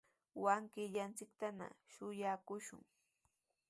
[0.43, 2.83] wawqillanchiktana shuyaakushun.